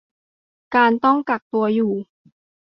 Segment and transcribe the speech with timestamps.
[0.75, 1.93] การต้องกักตัวอยู่